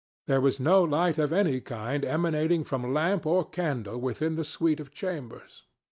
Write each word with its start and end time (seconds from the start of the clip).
There 0.25 0.41
was 0.41 0.59
no 0.59 0.81
light 0.83 1.19
of 1.19 1.31
any 1.31 1.59
kind 1.61 2.03
emanating 2.03 2.63
from 2.63 2.91
lamp 2.91 3.27
or 3.27 3.47
candle 3.47 3.99
within 4.01 4.33
the 4.33 4.43
suite 4.43 4.79
of 4.79 4.89
chambers. 4.91 5.67